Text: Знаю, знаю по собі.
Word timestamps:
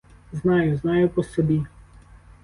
Знаю, 0.33 0.77
знаю 0.77 1.09
по 1.09 1.23
собі. 1.23 1.65